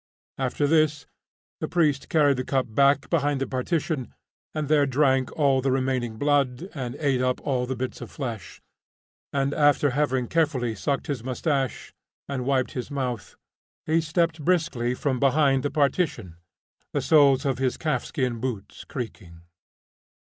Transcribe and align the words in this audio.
After 0.39 0.65
this 0.65 1.05
the 1.59 1.67
priest 1.67 2.09
carried 2.09 2.37
the 2.37 2.43
cup 2.43 2.65
back 2.73 3.07
behind 3.11 3.39
the 3.39 3.45
partition, 3.45 4.15
and 4.51 4.67
there 4.67 4.87
drank 4.87 5.31
all 5.33 5.61
the 5.61 5.69
remaining 5.71 6.17
blood 6.17 6.71
and 6.73 6.95
ate 6.95 7.21
up 7.21 7.39
all 7.45 7.67
the 7.67 7.75
bits 7.75 8.01
of 8.01 8.09
flesh, 8.09 8.63
and 9.31 9.53
after 9.53 9.91
having 9.91 10.27
carefully 10.27 10.73
sucked 10.73 11.05
his 11.05 11.23
moustaches 11.23 11.93
and 12.27 12.45
wiped 12.47 12.71
his 12.71 12.89
mouth, 12.89 13.35
he 13.85 14.01
stepped 14.01 14.41
briskly 14.43 14.95
from 14.95 15.19
behind 15.19 15.61
the 15.61 15.69
partition, 15.69 16.37
the 16.93 17.01
soles 17.03 17.45
of 17.45 17.59
his 17.59 17.77
calfskin 17.77 18.39
boots 18.39 18.83
creaking. 18.85 19.41